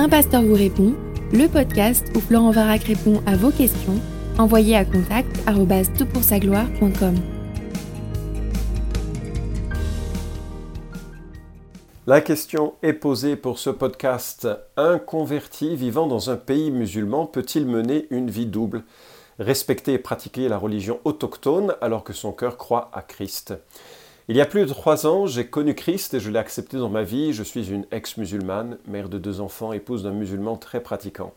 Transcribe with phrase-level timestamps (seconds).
[0.00, 0.94] Un pasteur vous répond,
[1.32, 4.00] le podcast où Florent Varac répond à vos questions,
[4.38, 5.28] envoyez à contact
[6.38, 7.16] gloire.com
[12.06, 14.46] La question est posée pour ce podcast.
[14.76, 18.84] Un converti vivant dans un pays musulman peut-il mener une vie double?
[19.40, 23.52] Respecter et pratiquer la religion autochtone alors que son cœur croit à Christ
[24.28, 26.90] il y a plus de trois ans, j'ai connu Christ et je l'ai accepté dans
[26.90, 27.32] ma vie.
[27.32, 31.32] Je suis une ex-musulmane, mère de deux enfants, épouse d'un musulman très pratiquant.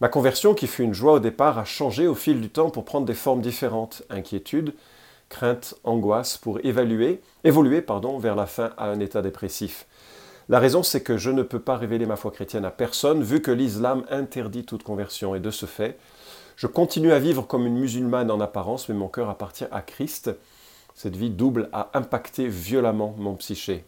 [0.00, 2.86] Ma conversion, qui fut une joie au départ, a changé au fil du temps pour
[2.86, 4.04] prendre des formes différentes.
[4.08, 4.72] Inquiétude,
[5.28, 9.86] crainte, angoisse, pour évaluer, évoluer pardon, vers la fin à un état dépressif.
[10.48, 13.42] La raison, c'est que je ne peux pas révéler ma foi chrétienne à personne, vu
[13.42, 15.34] que l'islam interdit toute conversion.
[15.34, 15.98] Et de ce fait,
[16.56, 20.30] je continue à vivre comme une musulmane en apparence, mais mon cœur appartient à Christ.
[20.98, 23.84] Cette vie double a impacté violemment mon psyché.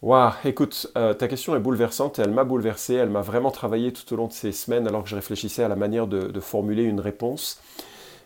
[0.00, 3.92] Waouh, écoute, euh, ta question est bouleversante et elle m'a bouleversé, elle m'a vraiment travaillé
[3.92, 6.84] tout au long de ces semaines alors que je réfléchissais à la manière de, formuler
[6.84, 7.60] une réponse.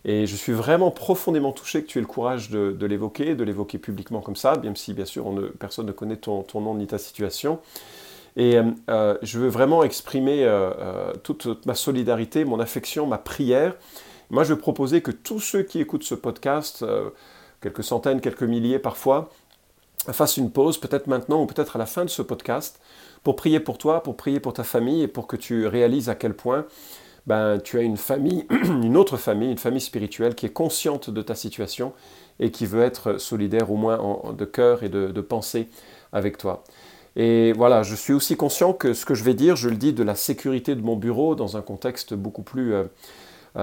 [0.05, 3.78] Et je suis vraiment profondément touché que tu aies le courage de, l'évoquer, de l'évoquer
[3.78, 7.59] publiquement comme ça, même si bien sûr personne ne connaît ton, nom ni ta situation.
[8.37, 10.47] Et euh, euh, je veux vraiment exprimer
[11.22, 13.77] toute ma solidarité, mon affection, ma prière
[14.31, 17.11] moi, je vais proposer que tous ceux qui écoutent ce podcast, euh,
[17.61, 19.31] quelques centaines, quelques milliers parfois,
[20.12, 22.81] fassent une pause, peut-être maintenant ou peut-être à la fin de ce podcast,
[23.23, 26.15] pour prier pour toi, pour prier pour ta famille et pour que tu réalises à
[26.15, 26.67] quel point
[27.27, 31.23] ben, tu as une famille, une autre famille, une famille spirituelle qui est consciente de
[31.23, 31.93] ta situation
[32.41, 35.69] et qui veut être solidaire au moins de cœur et de, pensée
[36.12, 36.65] avec toi.
[37.17, 39.93] Et voilà, je suis aussi conscient que ce que je vais dire, je le dis
[39.93, 42.84] de la sécurité de mon bureau dans un contexte beaucoup plus euh,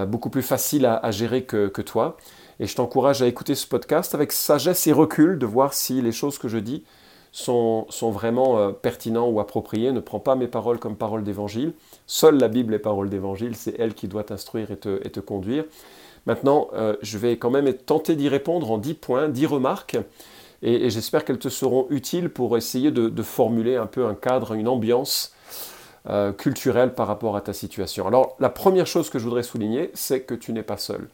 [0.07, 2.17] beaucoup plus facile à, gérer que, toi.
[2.59, 6.11] Et je t'encourage à écouter ce podcast avec sagesse et recul, de voir si les
[6.11, 6.83] choses que je dis
[7.35, 9.91] sont, sont vraiment euh, pertinentes ou appropriées.
[9.91, 11.73] Ne prends pas mes paroles comme paroles d'évangile.
[12.07, 15.19] Seule la Bible est parole d'évangile, c'est elle qui doit t'instruire et te, et te,
[15.19, 15.65] conduire.
[16.25, 19.97] Maintenant, euh, je vais quand même tenter d'y répondre en 10 points, 10 remarques,
[20.61, 24.67] et, j'espère qu'elles te seront utiles pour essayer de, formuler un peu un cadre, une
[24.67, 25.34] ambiance
[26.07, 28.05] euh, culturel par rapport à ta situation.
[28.05, 31.09] Alors la première chose que je voudrais souligner, c'est que tu n'es pas seul.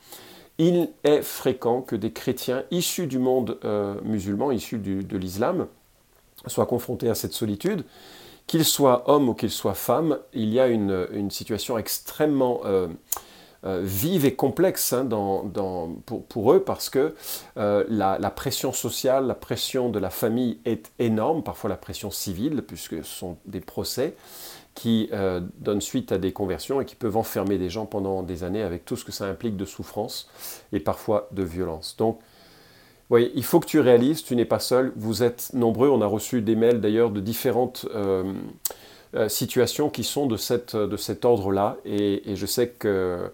[0.58, 5.68] Il est fréquent que des chrétiens issus du monde euh, musulman, issus de l'islam,
[6.46, 7.86] soient confrontés à cette solitude.
[8.48, 12.90] Qu'ils soient hommes ou qu'ils soient femmes, il y a une, situation extrêmement euh,
[13.64, 15.08] vive et complexe hein,
[16.28, 17.16] pour, eux parce que
[17.56, 22.62] la, la, pression sociale, la pression de la famille est énorme, parfois la pression civile,
[22.62, 24.16] puisque ce sont des procès
[24.74, 28.44] qui euh, donnent suite à des conversions et qui peuvent enfermer des gens pendant des
[28.44, 30.30] années avec tout ce que ça implique de souffrance
[30.72, 31.96] et parfois de violence.
[31.98, 32.20] Donc,
[33.10, 36.06] oui, il faut que tu réalises, tu n'es pas seul, vous êtes nombreux, on a
[36.06, 38.34] reçu des mails d'ailleurs de différentes euh,
[39.16, 43.30] euh, situations qui sont de, cet ordre-là, et, je sais que,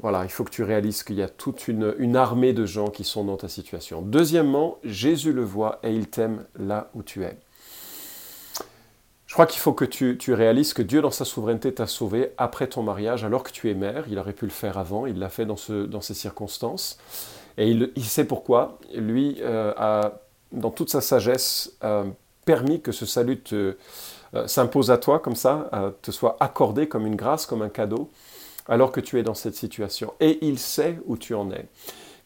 [0.00, 3.04] voilà, il faut que tu réalises qu'il y a toute une armée de gens qui
[3.04, 4.00] sont dans ta situation.
[4.00, 7.36] Deuxièmement, Jésus le voit et il t'aime là où tu es.
[9.32, 12.66] Je crois qu'il faut que tu, réalises que Dieu, dans sa souveraineté, t'a sauvé après
[12.66, 14.04] ton mariage, alors que tu es mère.
[14.10, 16.98] Il aurait pu le faire avant, il l'a fait dans, ces circonstances.
[17.56, 18.78] Et il, sait pourquoi.
[18.94, 20.20] Lui euh, a,
[20.52, 22.04] dans toute sa sagesse, euh,
[22.44, 23.72] permis que ce salut euh,
[24.44, 25.70] s'impose à toi comme ça,
[26.02, 28.10] te soit accordé comme une grâce, comme un cadeau,
[28.68, 30.12] alors que tu es dans cette situation.
[30.20, 31.64] Et il sait où tu en es.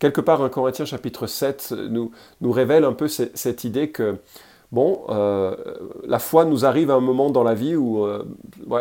[0.00, 4.18] Quelque part, un Corinthiens chapitre 7 nous, nous révèle un peu cette idée que
[4.72, 5.56] bon, euh,
[6.04, 8.24] la foi nous arrive à un moment dans la vie où euh,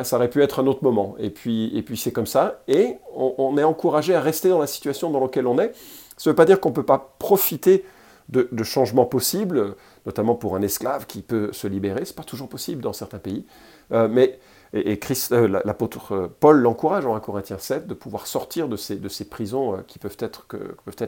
[0.04, 1.16] ça aurait pu être un autre moment.
[1.20, 2.62] Et puis, et puis c'est comme ça.
[2.68, 5.74] Et on, est encouragé à rester dans la situation dans laquelle on est.
[6.18, 7.86] Ça ne veut pas dire qu'on ne peut pas profiter
[8.30, 9.76] de, changements possibles,
[10.06, 12.06] notamment pour un esclave qui peut se libérer.
[12.06, 13.46] Ce n'est pas toujours possible dans certains pays.
[13.92, 14.40] Euh, mais
[14.76, 15.00] et,
[15.32, 19.76] euh, l'apôtre euh, Paul l'encourage en 1 Corinthiens 7 de pouvoir sortir de ces, prisons
[19.76, 20.46] euh, qui peuvent être,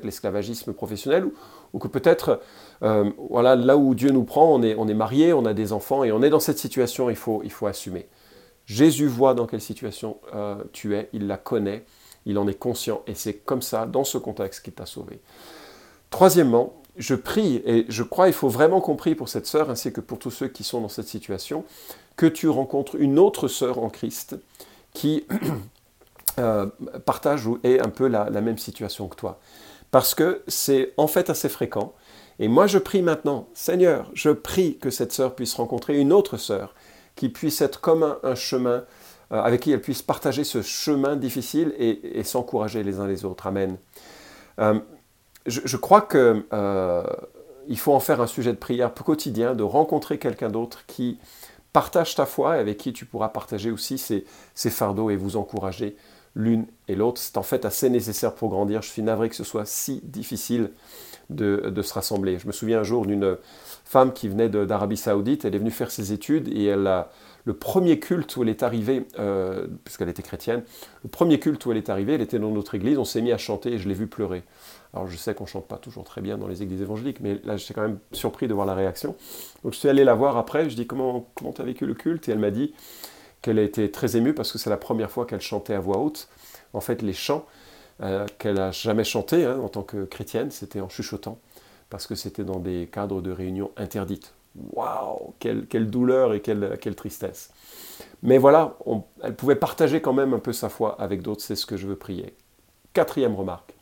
[0.04, 1.28] l'esclavagisme professionnel
[1.74, 2.42] ou, que peut-être,
[2.82, 6.12] voilà, là où Dieu nous prend, on est, on marié, on a des enfants et
[6.12, 8.08] on est dans cette situation, il faut, il faut assumer.
[8.66, 10.18] Jésus voit dans quelle situation
[10.72, 11.86] tu es, il la connaît,
[12.26, 15.20] il en est conscient et c'est comme ça, dans ce contexte, qu'il t'a sauvé.
[16.10, 19.94] Troisièmement, je prie, et je crois qu'il faut vraiment qu'on prie pour cette sœur ainsi
[19.94, 21.64] que pour tous ceux qui sont dans cette situation,
[22.16, 24.36] que tu rencontres une autre sœur en Christ
[24.94, 25.26] qui
[26.40, 26.66] euh,
[27.06, 29.40] partage ou est un peu la, même situation que toi.
[29.92, 31.94] Parce que c'est en fait assez fréquent.
[32.40, 36.38] Et moi, je prie maintenant, Seigneur, je prie que cette sœur puisse rencontrer une autre
[36.38, 36.76] sœur,
[37.16, 38.84] qui puisse être comme un, chemin,
[39.32, 43.48] euh, avec qui elle puisse partager ce chemin difficile et, s'encourager les uns les autres.
[43.48, 43.78] Amen.
[44.60, 44.80] Euh,
[45.48, 46.44] je, crois qu'il
[47.78, 51.18] faut en faire un sujet de prière quotidien, de rencontrer quelqu'un d'autre qui
[51.74, 55.96] Partage ta foi avec qui tu pourras partager aussi ces fardeaux et vous encourager
[56.34, 57.22] l'une et l'autre.
[57.22, 58.82] C'est en fait assez nécessaire pour grandir.
[58.82, 60.72] Je suis navré que ce soit si difficile
[61.30, 62.40] de, de se rassembler.
[62.40, 63.38] Je me souviens un jour d'une
[63.86, 65.46] femme qui venait d'Arabie Saoudite.
[65.46, 67.12] Elle est venue faire ses études et elle a,
[67.48, 70.64] le premier culte où elle est arrivée, euh, puisqu'elle était chrétienne,
[71.04, 73.32] le premier culte où elle est arrivée, elle était dans notre église, on s'est mis
[73.32, 74.44] à chanter et je l'ai vue pleurer.
[74.94, 77.58] Alors je sais qu'on chante pas toujours très bien dans les églises évangéliques, mais là
[77.58, 79.16] j'étais quand même surpris de voir la réaction.
[79.64, 82.30] Donc je suis allé la voir après, je dis comment comment as vécu le culte?
[82.30, 82.74] Et elle m'a dit
[83.42, 85.98] qu'elle a été très émue parce que c'est la première fois qu'elle chantait à voix
[86.00, 86.28] haute.
[86.74, 87.46] En fait, les chants
[88.02, 91.40] euh, qu'elle a jamais chantés hein, en tant que chrétienne, c'était en chuchotant,
[91.90, 94.34] parce que c'était dans des cadres de réunion interdites.
[94.74, 97.52] Waouh, quelle, douleur et quelle, tristesse.
[98.24, 98.76] Mais voilà,
[99.24, 101.88] elle pouvait partager quand même un peu sa foi avec d'autres, c'est ce que je
[101.88, 102.36] veux prier.
[102.94, 103.74] Quatrième remarque.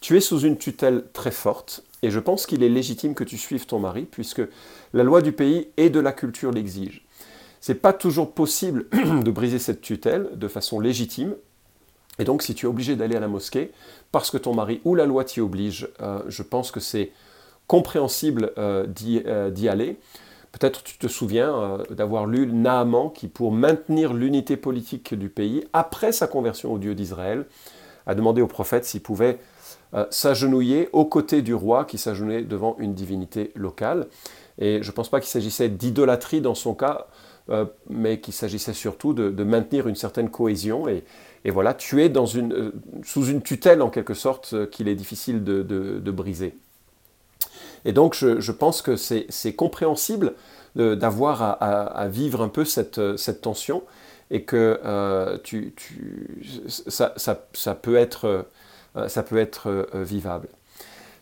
[0.00, 3.36] Tu es sous une tutelle très forte, et je pense qu'il est légitime que tu
[3.36, 4.42] suives ton mari, puisque
[4.92, 7.04] la loi du pays et de la culture l'exige.
[7.60, 11.34] C'est pas toujours possible de briser cette tutelle de façon légitime,
[12.20, 13.72] et donc si tu es obligé d'aller à la mosquée,
[14.12, 17.10] parce que ton mari ou la loi t'y oblige, euh, je pense que c'est
[17.66, 18.86] compréhensible euh,
[19.26, 19.98] euh, d'y aller.
[20.52, 26.10] Peut-être tu te souviens d'avoir lu Naaman qui, pour maintenir l'unité politique du pays, après
[26.10, 27.44] sa conversion au Dieu d'Israël,
[28.06, 29.38] a demandé au prophète s'il pouvait
[30.10, 34.06] s'agenouiller aux côtés du roi qui s'agenouillait devant une divinité locale.
[34.58, 37.06] Et je ne pense pas qu'il s'agissait d'idolâtrie dans son cas,
[37.88, 40.88] mais qu'il s'agissait surtout de, maintenir une certaine cohésion.
[40.88, 41.04] Et,
[41.46, 46.10] voilà, tu es dans une, sous une tutelle en quelque sorte qu'il est difficile de
[46.10, 46.54] briser.
[47.84, 50.34] Et donc je, pense que c'est compréhensible
[50.74, 53.00] d'avoir à, vivre un peu cette,
[53.40, 53.82] tension
[54.30, 55.38] et que euh,
[56.66, 58.46] ça, peut être,
[59.06, 60.48] ça peut être euh, euh, vivable.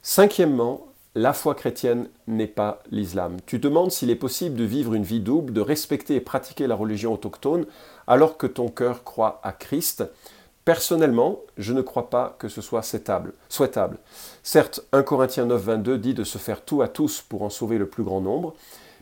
[0.02, 3.36] Cinquièmement, la foi chrétienne n'est pas l'islam.
[3.44, 6.74] Tu demandes s'il est possible de vivre une vie double, de respecter et pratiquer la
[6.74, 7.66] religion autochtone
[8.06, 10.04] alors que ton cœur croit à Christ.
[10.64, 13.98] Personnellement, je ne crois pas que ce soit souhaitable.
[14.42, 17.78] Certes, 1 Corinthiens 9, 22 dit de se faire tout à tous pour en sauver
[17.78, 18.54] le plus grand nombre,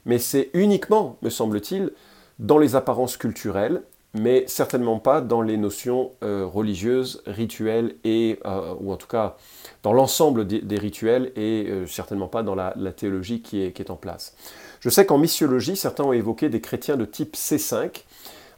[0.05, 1.91] mais c'est uniquement, me semble-t-il,
[2.39, 3.83] dans les apparences culturelles,
[4.15, 9.37] mais certainement pas dans les notions euh, religieuses, rituelles, et, euh, ou en tout cas
[9.83, 14.35] dans l'ensemble des, rituels, et euh, certainement pas dans la, théologie qui est, en place.
[14.81, 18.05] Je sais qu'en missiologie, certains ont évoqué des chrétiens de type C5,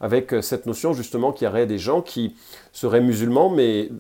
[0.00, 2.34] avec euh, cette notion justement qu'il y aurait des gens qui
[2.72, 3.90] seraient musulmans, mais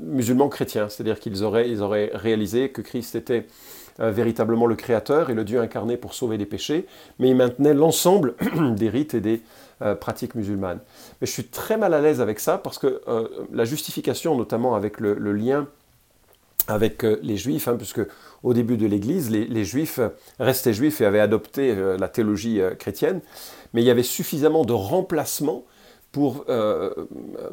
[0.00, 3.46] musulmans chrétiens, c'est-à-dire qu'ils auraient, réalisé que Christ était
[4.00, 6.86] euh, véritablement le Créateur et le Dieu incarné pour sauver des péchés,
[7.18, 8.34] mais ils maintenaient l'ensemble
[8.76, 9.42] des rites et des
[9.82, 10.80] euh, pratiques musulmanes.
[11.20, 13.00] Mais je suis très mal à l'aise avec ça parce que
[13.52, 15.68] la justification, notamment avec le, lien
[16.68, 18.00] avec les juifs, hein, puisque
[18.42, 20.00] au début de l'Église, les, juifs
[20.38, 23.20] restaient juifs et avaient adopté la théologie chrétienne,
[23.72, 25.64] mais il y avait suffisamment de remplacements
[26.14, 26.90] pour, euh,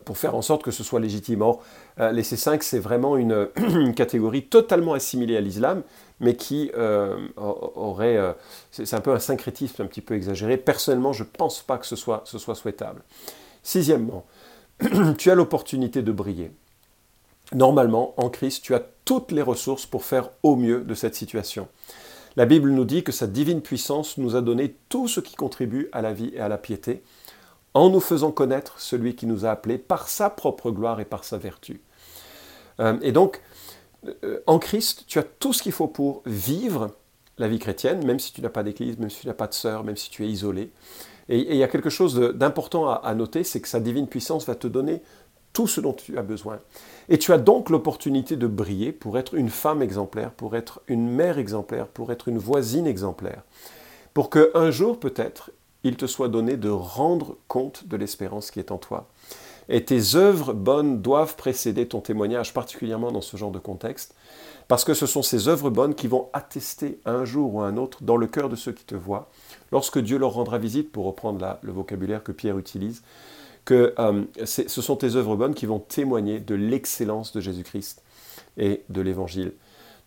[0.06, 1.42] pour faire en sorte que ce soit légitime.
[1.42, 1.64] Or,
[2.00, 5.82] euh, les C5, c'est vraiment une, catégorie totalement assimilée à l'islam,
[6.20, 8.20] mais qui euh, aurait...
[8.72, 10.58] c'est un peu un syncrétisme un petit peu exagéré.
[10.58, 13.02] Personnellement, je ne pense pas que ce soit, ce soit souhaitable.
[13.64, 14.28] Sixièmement,
[15.18, 16.52] tu as l'opportunité de briller.
[17.54, 21.68] Normalement, en Christ, tu as toutes les ressources pour faire au mieux de cette situation.
[22.38, 25.90] La Bible nous dit que sa divine puissance nous a donné tout ce qui contribue
[25.92, 27.04] à la vie et à la piété,
[27.74, 31.26] en nous faisant connaître celui qui nous a appelés par sa propre gloire et par
[31.26, 31.82] sa vertu.
[32.80, 33.42] Euh, et donc,
[34.24, 36.92] euh, en Christ, tu as tout ce qu'il faut pour vivre
[37.38, 39.54] la vie chrétienne, même si tu n'as pas d'église, même si tu n'as pas de
[39.54, 40.72] sœur, même si tu es isolé.
[41.28, 44.56] Et, il y a quelque chose d'important à noter, c'est que sa divine puissance va
[44.56, 45.02] te donner
[45.54, 46.60] tout ce dont tu as besoin.
[47.10, 51.10] Et tu as donc l'opportunité de briller pour être une femme exemplaire, pour être une
[51.10, 53.44] mère exemplaire, pour être une voisine exemplaire.
[54.14, 55.52] Pour que un jour peut-être,
[55.84, 59.08] il te soit donné de rendre compte de l'espérance qui est en toi.
[59.70, 64.16] Et tes œuvres bonnes doivent précéder ton témoignage, particulièrement dans ce genre de contexte,
[64.68, 68.04] parce que ce sont ces œuvres bonnes qui vont attester un jour ou un autre
[68.04, 69.30] dans le cœur de ceux qui te voient,
[69.72, 73.02] lorsque Dieu leur rendra visite, pour reprendre le vocabulaire que Pierre utilise,
[73.66, 78.02] que euh, ce sont tes œuvres bonnes qui vont témoigner de l'excellence de Jésus-Christ
[78.58, 79.54] et de l'Évangile.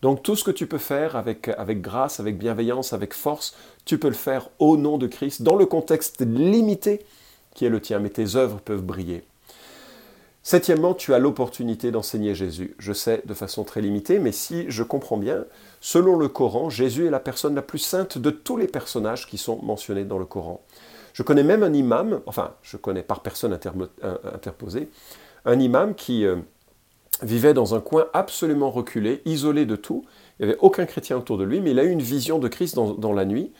[0.01, 3.97] Donc tout ce que tu peux faire avec, avec grâce, avec bienveillance, avec force, tu
[3.97, 7.05] peux le faire au nom de Christ, dans le contexte limité
[7.53, 9.23] qui est le tien, mais tes œuvres peuvent briller.
[10.43, 12.75] Septièmement, tu as l'opportunité d'enseigner Jésus.
[12.77, 15.45] Je sais de façon très limitée, mais si je comprends bien,
[15.81, 19.39] selon le Coran, Jésus est la personne la plus sainte de tous les personnages qui
[19.39, 20.61] sont mentionnés dans le Coran.
[21.15, 23.57] Je connais même un imam, enfin, je connais par personne
[24.33, 24.89] interposée,
[25.45, 26.35] un imam qui euh,
[27.23, 30.03] vivait dans un coin absolument reculé, isolé de tout.
[30.37, 32.49] Il n'y avait aucun chrétien autour de lui, mais il a eu une vision de
[32.49, 33.53] Christ dans, la nuit.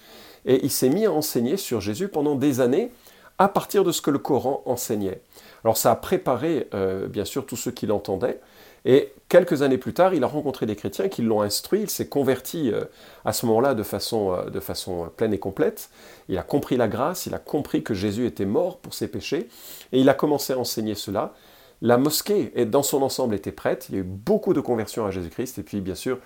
[0.45, 2.91] et il s'est mis à enseigner sur Jésus pendant des années
[3.37, 5.21] à partir de ce que le Coran enseignait.
[5.63, 8.41] Alors ça a préparé euh, bien sûr tous ceux qui l'entendaient,
[8.85, 12.07] et quelques années plus tard, il a rencontré des chrétiens qui l'ont instruit, il s'est
[12.07, 12.85] converti euh,
[13.25, 15.89] à ce moment-là de façon, euh, de façon pleine et complète,
[16.29, 19.49] il a compris la grâce, il a compris que Jésus était mort pour ses péchés,
[19.91, 21.33] et il a commencé à enseigner cela.
[21.81, 25.11] La mosquée, dans son ensemble, était prête, il y a eu beaucoup de conversions à
[25.11, 26.19] Jésus-Christ, et puis bien sûr,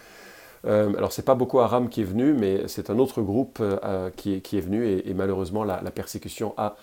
[0.65, 3.63] euh, alors c'est pas Boko Haram qui est venu, mais c'est un autre groupe
[4.17, 6.75] qui, est, venu, et, malheureusement la, persécution a,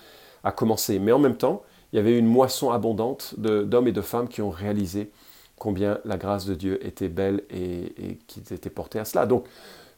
[0.42, 0.98] a commencé.
[0.98, 4.40] Mais en même temps, il y avait une moisson abondante d'hommes et de femmes qui
[4.40, 5.10] ont réalisé
[5.58, 9.26] combien la grâce de Dieu était belle et, et qu'ils étaient portés à cela.
[9.26, 9.46] Donc,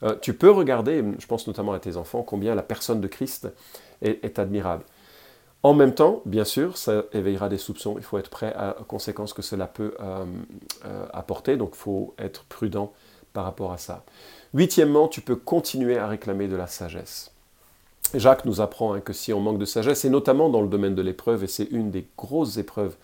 [0.02, 3.48] euh, tu peux regarder, je pense notamment à tes enfants, combien la personne de Christ
[4.02, 4.84] est, admirable.
[5.64, 7.94] En même temps, bien sûr, ça éveillera des soupçons.
[7.96, 10.24] Il faut être prêt à, aux conséquences que cela peut euh,
[10.84, 11.56] euh, apporter.
[11.56, 12.92] Donc, il faut être prudent
[13.32, 14.04] par rapport à ça.
[14.54, 17.32] Huitièmement, tu peux continuer à réclamer de la sagesse.
[18.14, 20.94] Jacques nous apprend hein, que si on manque de sagesse, et notamment dans le domaine
[20.94, 22.96] de l'épreuve, et c'est une des grosses épreuves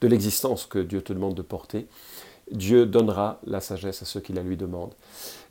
[0.00, 1.86] de l'existence que Dieu te demande de porter,
[2.50, 4.94] Dieu donnera la sagesse à ceux qui la lui demandent.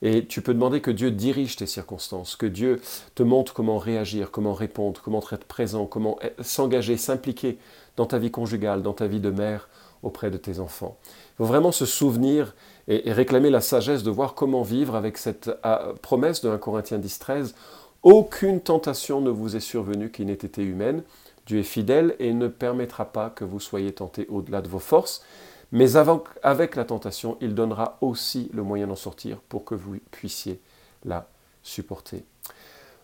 [0.02, 2.82] Et tu peux demander que Dieu dirige tes circonstances, que Dieu
[3.16, 7.58] te montre comment réagir, comment répondre, comment être présent, comment s'engager, s'impliquer
[7.96, 9.70] dans ta vie conjugale, dans ta vie de mère
[10.04, 10.98] auprès de tes enfants.
[11.06, 12.56] Il faut vraiment se souvenir
[12.88, 17.00] et, réclamer la sagesse de voir comment vivre avec cette ah, promesse de 1 Corinthiens
[17.00, 17.56] 10, 13.
[18.04, 21.04] Aucune tentation ne vous est survenue qui n'ait été humaine,
[21.48, 25.24] Dieu est fidèle et ne permettra pas que vous soyez tentés au-delà de vos forces,
[25.72, 25.96] mais
[26.44, 30.62] avec la tentation, il donnera aussi le moyen d'en sortir pour que vous puissiez
[31.04, 31.28] la
[31.64, 32.24] supporter.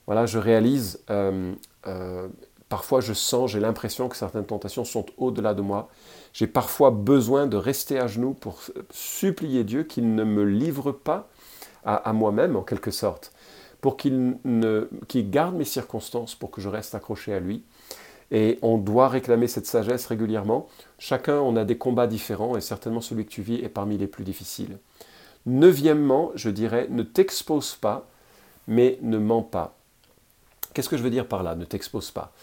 [0.06, 1.54] Voilà, je réalise, euh,
[1.88, 2.28] euh,
[2.68, 5.90] parfois je sens, j'ai l'impression que certaines tentations sont au-delà de moi.
[6.34, 11.30] J'ai parfois besoin de rester à genoux pour supplier Dieu qu'il ne me livre pas
[11.86, 13.34] à, moi-même, en quelque sorte,
[13.82, 14.40] pour qu'il
[15.30, 17.64] garde mes circonstances, pour que je reste accroché à lui
[18.32, 20.68] et on doit réclamer cette sagesse régulièrement.
[21.00, 24.08] Chacun, on a des combats différents et certainement celui que tu vis est parmi les
[24.08, 24.78] plus difficiles.
[25.46, 28.08] Neuvièmement, je dirais, ne t'expose pas,
[28.68, 29.76] mais ne mens pas.
[30.74, 32.34] Qu'est-ce que je veux dire par là, ne t'expose pas?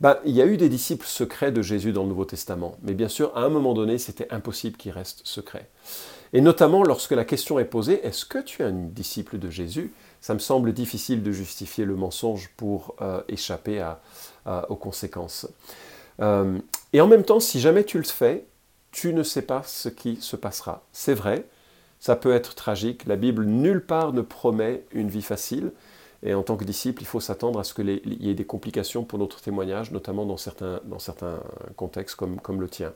[0.00, 2.92] Ben, Il y a eu des disciples secrets de Jésus dans le Nouveau Testament, mais
[2.92, 5.70] bien sûr, à un moment donné, c'était impossible qu'ils restent secrets.
[6.34, 9.94] Et notamment lorsque la question est posée, est-ce que tu es un disciple de Jésus?
[10.20, 14.00] Ça me semble difficile de justifier le mensonge pour euh, échapper à,
[14.68, 15.46] aux conséquences.
[16.20, 16.58] Euh,
[16.92, 18.44] et en même temps, si jamais tu le fais,
[18.90, 20.82] tu ne sais pas ce qui se passera.
[20.92, 21.44] C'est vrai,
[22.00, 23.06] ça peut être tragique.
[23.06, 25.72] La Bible nulle part ne promet une vie facile.
[26.24, 29.04] Et en tant que disciple, il faut s'attendre à ce qu'il y ait des complications
[29.04, 31.38] pour notre témoignage, notamment dans certains, dans certains
[31.76, 32.92] contextes comme, comme le tien.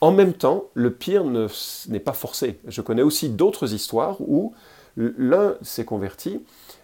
[0.00, 2.60] En même temps, le pire n'est pas forcé.
[2.68, 4.54] Je connais aussi d'autres histoires où
[4.96, 6.40] l'un s'est converti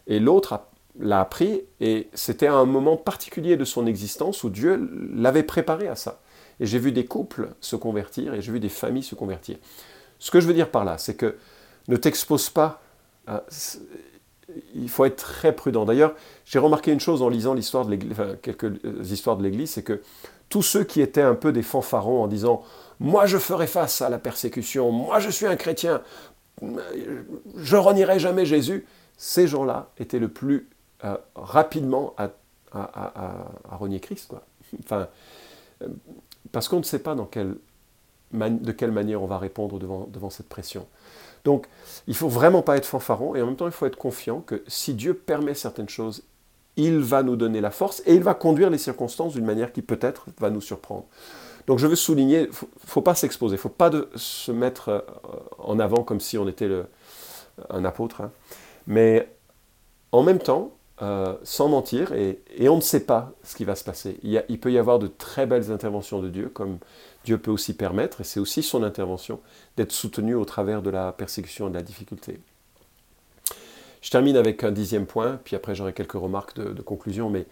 [0.08, 4.90] et l'autre a l'a appris et c'était un moment particulier de son existence où Dieu
[5.12, 6.20] l'avait préparé à ça.
[6.60, 9.56] Et j'ai vu des couples se convertir et j'ai vu des familles se convertir.
[10.18, 11.36] Ce que je veux dire par là, c'est que
[11.88, 12.80] ne t'expose pas.
[14.74, 15.84] il faut être très prudent.
[15.84, 17.96] D'ailleurs, j'ai remarqué une chose en lisant l'histoire de
[18.36, 20.00] quelques euh, histoires de l'Église, c'est que
[20.48, 22.62] tous ceux qui étaient un peu des fanfarons en disant
[23.00, 26.02] Moi je ferai face à la persécution, moi je suis un chrétien,
[27.56, 28.86] je renierai jamais Jésus,
[29.16, 30.68] ces gens-là étaient le plus
[31.04, 32.30] euh, rapidement à,
[33.70, 34.28] renier Christ.
[34.28, 34.42] Quoi.
[34.80, 35.08] enfin,
[35.82, 35.88] euh,
[36.50, 37.56] parce qu'on ne sait pas dans quelle
[38.32, 40.88] de quelle manière on va répondre devant, devant cette pression.
[41.44, 41.66] Donc,
[42.08, 44.40] il ne faut vraiment pas être fanfaron et en même temps, il faut être confiant
[44.40, 46.24] que si Dieu permet certaines choses,
[46.76, 49.82] il va nous donner la force et il va conduire les circonstances d'une manière qui
[49.82, 51.04] peut-être va nous surprendre.
[51.66, 54.88] Donc, je veux souligner, il ne faut pas s'exposer, il ne faut pas se mettre
[54.88, 55.00] euh,
[55.58, 56.68] en avant comme si on était
[57.70, 58.32] un apôtre, hein.
[58.86, 59.28] mais
[60.10, 63.82] en même temps, euh, sans mentir, et, on ne sait pas ce qui va se
[63.82, 64.18] passer.
[64.22, 66.78] Il, peut y avoir de très belles interventions de Dieu, comme
[67.24, 69.40] Dieu peut aussi permettre, et c'est aussi son intervention,
[69.76, 72.38] d'être soutenu au travers de la persécution et de la difficulté.
[74.02, 77.46] Je termine avec un dixième point, puis après j'aurai quelques remarques de, conclusion, mais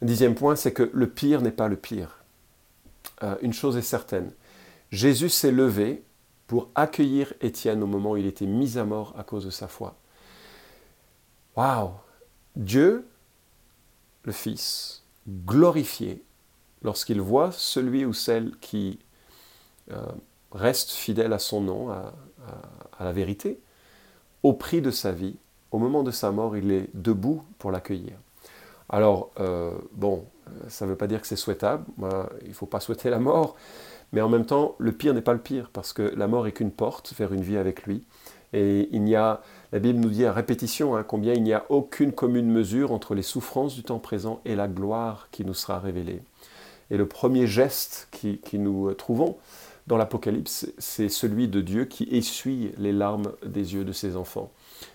[0.00, 2.20] un dixième point, c'est que le pire n'est pas le pire.
[3.22, 4.30] Euh, une chose est certaine,
[4.90, 6.02] Jésus s'est levé
[6.46, 9.68] pour accueillir Étienne au moment où il était mis à mort à cause de sa
[9.68, 9.96] foi.
[11.56, 11.90] Waouh
[12.56, 13.06] Dieu,
[14.24, 16.22] le Fils, glorifié
[16.82, 18.98] lorsqu'il voit celui ou celle qui
[19.92, 20.06] euh,
[20.52, 22.12] reste fidèle à son nom, à,
[23.00, 23.60] la vérité,
[24.42, 25.36] au prix de sa vie,
[25.70, 28.14] au moment de sa mort, il est debout pour l'accueillir.
[28.88, 30.24] Alors, euh, bon,
[30.68, 31.84] ça ne veut pas dire que c'est souhaitable,
[32.42, 33.56] il ne faut pas souhaiter la mort,
[34.12, 36.52] mais en même temps, le pire n'est pas le pire, parce que la mort est
[36.52, 38.04] qu'une porte vers une vie avec lui,
[38.56, 41.66] Et il n'y a, la Bible nous dit à répétition hein, combien il n'y a
[41.68, 45.78] aucune commune mesure entre les souffrances du temps présent et la gloire qui nous sera
[45.78, 46.22] révélée.
[46.90, 49.36] Et le premier geste qui, nous trouvons
[49.86, 54.50] dans l'Apocalypse, c'est celui de Dieu qui essuie les larmes des yeux de ses enfants.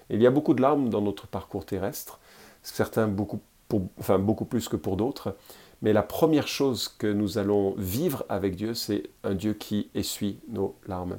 [0.10, 2.20] il y a beaucoup de larmes dans notre parcours terrestre,
[2.64, 3.42] certains beaucoup,
[4.00, 5.36] enfin, beaucoup plus que pour d'autres,
[5.84, 10.40] mais la première chose que nous allons vivre avec Dieu, c'est un Dieu qui essuie
[10.48, 11.18] nos larmes.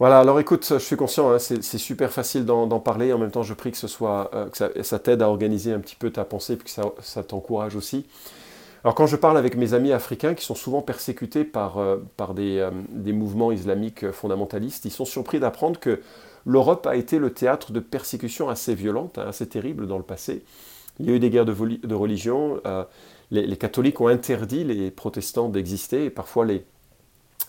[0.00, 3.44] Voilà, alors écoute, je suis conscient, hein, c'est super facile d'en parler, en même temps
[3.44, 4.48] je prie que, ce soit, euh,
[4.82, 8.04] ça, t'aide à organiser un petit peu ta pensée, et que ça, t'encourage aussi.
[8.82, 12.70] Alors quand je parle avec mes amis africains qui sont souvent persécutés par, euh, euh,
[12.90, 16.00] des, mouvements islamiques fondamentalistes, ils sont surpris d'apprendre que
[16.44, 20.42] l'Europe a été le théâtre de persécutions assez violentes, hein, assez terribles dans le passé.
[20.98, 22.60] Il y a eu des guerres de, religion,
[23.30, 26.62] les, catholiques ont interdit les protestants d'exister, et parfois il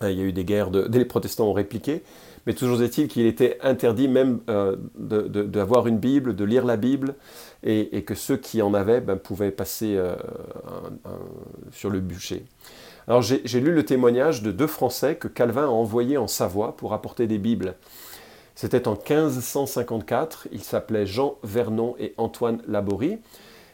[0.02, 2.04] y a eu des guerres, de, les protestants ont répliqué,
[2.46, 7.16] mais toujours est-il qu'il était interdit même euh, d'avoir une Bible, de lire la Bible,
[7.64, 10.16] et, que ceux qui en avaient ben, pouvaient passer euh,
[11.72, 12.46] sur le bûcher.
[13.08, 16.94] Alors j'ai lu le témoignage de deux Français que Calvin a envoyés en Savoie pour
[16.94, 17.76] apporter des Bibles.
[18.56, 23.20] C'était en 1554, ils s'appelaient Jean Vernon et Antoine Laborie.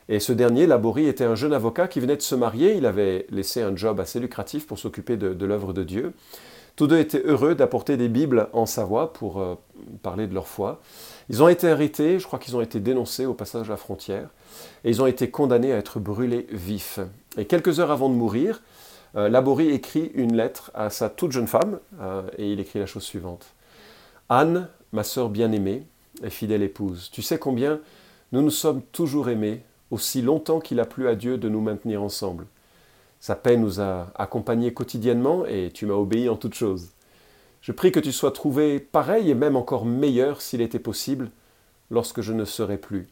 [0.10, 2.76] Et ce dernier, Laborie, était un jeune avocat qui venait de se marier.
[2.76, 6.14] Il avait laissé un job assez lucratif pour s'occuper de, l'œuvre de Dieu.
[6.76, 9.56] Tous deux étaient heureux d'apporter des Bibles en Savoie pour euh,
[10.02, 10.82] parler de leur foi.
[11.30, 14.30] Ils ont été arrêtés, je crois qu'ils ont été dénoncés au passage à la frontière,
[14.84, 17.00] et ils ont été condamnés à être brûlés vifs.
[17.38, 18.62] Et quelques heures avant de mourir,
[19.16, 22.86] euh, Laborie écrit une lettre à sa toute jeune femme, euh, et il écrit la
[22.86, 23.48] chose suivante.
[24.30, 25.84] Anne, ma sœur bien-aimée
[26.24, 27.80] et fidèle épouse, tu sais combien
[28.32, 32.02] nous nous sommes toujours aimés aussi longtemps qu'il a plu à Dieu de nous maintenir
[32.02, 32.46] ensemble.
[33.22, 36.90] Sa paix nous a accompagnés quotidiennement et tu m'as obéi en toutes choses.
[37.62, 41.30] Je prie que tu sois trouvé pareil et même encore meilleur s'il était possible
[41.92, 43.10] lorsque je ne serai plus.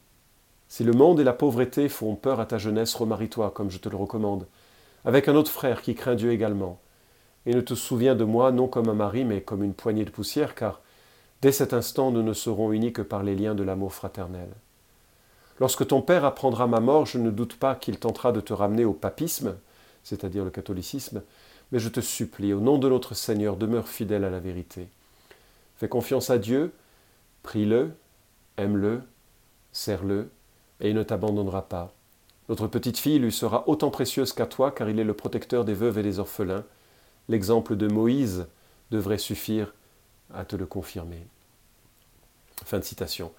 [0.67, 3.87] Si le monde et la pauvreté font peur à ta jeunesse, remarie-toi comme je te
[3.87, 4.47] le recommande,
[5.05, 6.79] avec un autre frère qui craint Dieu également.
[7.45, 10.09] Et ne te souviens de moi non comme un mari, mais comme une poignée de
[10.09, 10.81] poussière, car
[11.43, 14.49] dès cet instant nous ne serons unis que par les liens de l'amour fraternel.
[15.59, 18.85] Lorsque ton père apprendra ma mort, je ne doute pas qu'il tentera de te ramener
[18.85, 19.55] au papisme,
[20.03, 21.21] c'est-à-dire le catholicisme,
[21.71, 24.87] mais je te supplie, au nom de notre Seigneur, demeure fidèle à la vérité.
[25.77, 26.73] Fais confiance à Dieu,
[27.43, 27.91] prie-le,
[28.57, 29.01] aime-le,
[29.71, 30.29] serre-le,
[30.81, 31.93] et il ne t'abandonnera pas.
[32.49, 35.75] Notre petite fille lui sera autant précieuse qu'à toi, car il est le protecteur des
[35.75, 36.65] veuves et des orphelins.
[37.27, 38.47] L'exemple de Moïse
[38.89, 39.73] devrait suffire
[40.33, 41.27] à te le confirmer.
[42.65, 43.31] Fin de citation.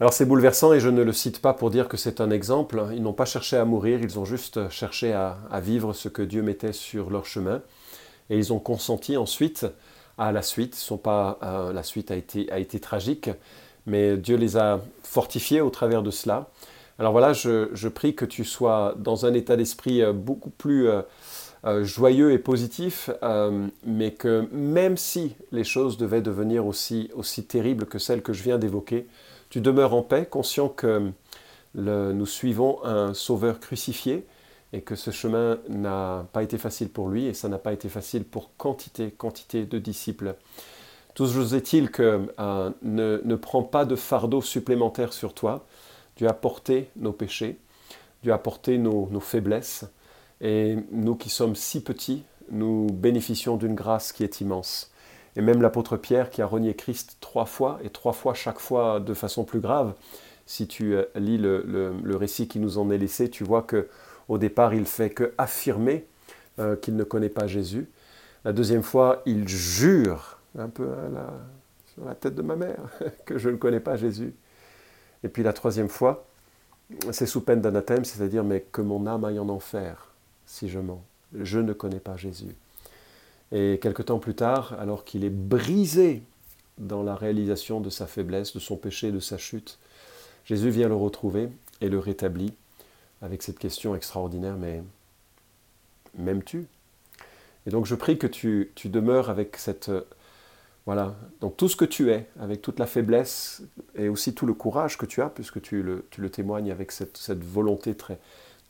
[0.00, 2.86] Alors c'est bouleversant et je ne le cite pas pour dire que c'est un exemple.
[2.92, 6.40] Ils n'ont pas cherché à mourir, ils ont juste cherché à, vivre ce que Dieu
[6.40, 7.62] mettait sur leur chemin.
[8.30, 9.66] Et ils ont consenti ensuite
[10.16, 10.88] à la suite.
[11.08, 13.28] Euh, la suite a été, tragique,
[13.86, 16.48] mais Dieu les a fortifiés au travers de cela.
[17.00, 21.82] Alors voilà, je, prie que tu sois dans un état d'esprit euh, beaucoup plus euh,
[21.82, 23.10] joyeux et positif,
[23.84, 27.10] mais que même si les choses devaient devenir aussi
[27.48, 29.08] terribles que celles que je viens d'évoquer,
[29.50, 31.12] tu demeures en paix, conscient que
[31.74, 34.26] nous suivons un sauveur crucifié
[34.72, 37.88] et que ce chemin n'a pas été facile pour lui et ça n'a pas été
[37.88, 40.34] facile pour quantité, quantité de disciples.
[41.14, 45.66] Toujours est-il que euh, ne, prends pas de fardeau supplémentaire sur toi.
[46.16, 47.58] Dieu a porté nos péchés,
[48.22, 49.84] Dieu a porté nos faiblesses
[50.40, 54.90] et nous qui sommes si petits, nous bénéficions d'une grâce qui est immense.
[55.38, 58.98] Et même l'apôtre Pierre qui a renié Christ trois fois, et trois fois chaque fois
[58.98, 59.94] de façon plus grave.
[60.46, 63.88] Si tu euh, lis le, récit qui nous en est laissé, tu vois que
[64.28, 66.06] au départ, il fait que affirmer
[66.58, 67.88] euh, qu'il ne connaît pas Jésus.
[68.44, 70.88] La deuxième fois, il jure, un peu
[71.94, 72.80] sur la tête de ma mère,
[73.24, 74.34] que je ne connais pas Jésus.
[75.22, 76.26] Et puis la troisième fois,
[77.12, 80.08] c'est sous peine d'anathème, c'est-à-dire mais que mon âme aille en enfer
[80.46, 81.02] si je mens.
[81.32, 82.56] Je ne connais pas Jésus.
[83.52, 86.22] Et quelque temps plus tard, alors qu'il est brisé
[86.76, 89.78] dans la réalisation de sa faiblesse, de son péché, de sa chute,
[90.44, 91.48] Jésus vient le retrouver
[91.80, 92.52] et le rétablit
[93.22, 94.82] avec cette question extraordinaire, mais
[96.16, 96.66] m'aimes-tu?
[97.66, 99.90] Et donc je prie que tu, demeures avec cette...
[100.86, 103.62] Voilà, donc tout ce que tu es, avec toute la faiblesse
[103.94, 106.92] et aussi tout le courage que tu as, puisque tu le, tu le témoignes avec
[106.92, 108.18] cette, volonté très,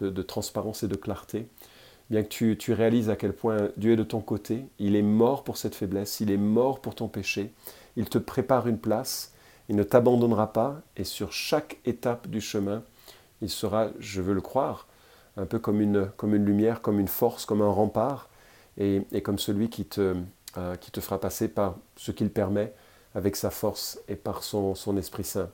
[0.01, 1.47] de transparence et de clarté,
[2.11, 5.45] bien que tu, réalises à quel point Dieu est de ton côté, il est mort
[5.45, 7.53] pour cette faiblesse, il est mort pour ton péché,
[7.97, 9.35] il te prépare une place,
[9.69, 12.83] il ne t'abandonnera pas, et sur chaque étape du chemin,
[13.43, 14.87] il sera, je veux le croire,
[15.37, 18.29] un peu comme une, lumière, comme une force, comme un rempart,
[18.79, 20.17] et, comme celui qui te,
[20.57, 22.73] euh, qui te fera passer par ce qu'il permet
[23.15, 25.51] avec sa force et par son Esprit Saint.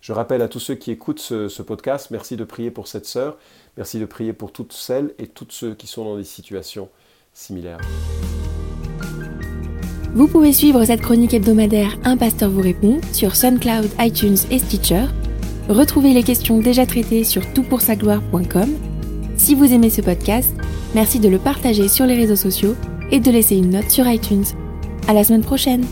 [0.00, 3.36] Je rappelle à tous ceux qui écoutent ce, podcast, merci de prier pour cette sœur,
[3.76, 6.88] merci de prier pour toutes celles et tous ceux qui sont dans des situations
[7.32, 7.80] similaires.
[10.14, 15.04] Vous pouvez suivre cette chronique hebdomadaire Un pasteur vous répond sur SoundCloud, iTunes et Stitcher.
[15.68, 18.70] Retrouvez les questions déjà traitées sur toutpoursagloire.com.
[19.36, 20.54] Si vous aimez ce podcast,
[20.94, 22.74] merci de le partager sur les réseaux sociaux
[23.10, 24.46] et de laisser une note sur iTunes.
[25.08, 25.84] À la semaine prochaine!